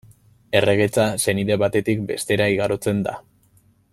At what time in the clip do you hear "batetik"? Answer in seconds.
1.65-2.03